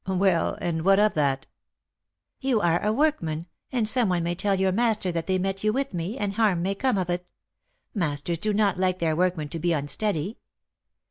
[0.07, 1.45] "Well, and what of that?"
[2.39, 5.71] "You are a workman, and some one may tell your master that they met you
[5.71, 7.27] with me, and harm may come of it;
[7.93, 10.39] masters do not like their workmen to be unsteady."